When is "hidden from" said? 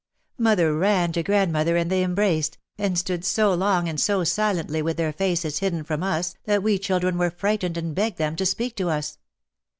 5.59-6.01